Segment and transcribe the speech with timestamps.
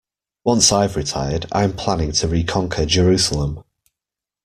[0.43, 3.63] Once I've retired, I'm planning to reconquer Jerusalem.